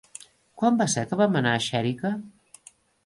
[0.61, 2.13] Quan va ser que vam anar a Xèrica?